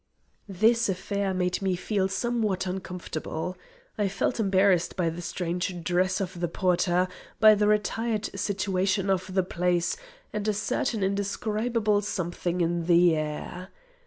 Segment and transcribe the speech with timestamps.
[0.49, 3.55] This affair made me feel somewhat uncomfortable.
[3.99, 7.07] I felt embarrassed by the strange dress of the porter,
[7.39, 9.95] by the retired situation of the place,
[10.33, 13.67] and a certain indescribable something in the air.